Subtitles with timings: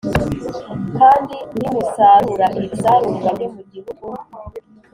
[0.97, 4.07] Kandi nimusarura ibisarurwa byo mu gihugu